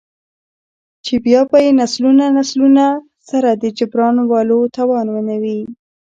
،چـې 1.05 1.15
بـيا 1.23 1.41
بـه 1.49 1.57
يې 1.65 1.71
نسلونه 1.81 2.25
نسلونه 2.37 2.85
سـره 3.29 3.51
د 3.61 3.63
جـبران 3.77 4.15
ولـو 4.31 4.59
تـوان 4.75 5.07
نـه 5.27 5.35
وي. 5.41 5.59